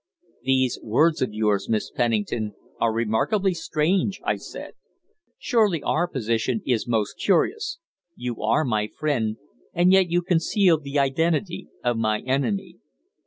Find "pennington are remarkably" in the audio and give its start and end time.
1.91-3.53